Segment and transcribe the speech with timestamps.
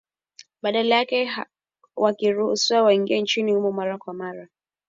[0.61, 1.31] badala yake
[1.95, 4.47] wakiruhusiwa waingie nchini humo mara kwa mara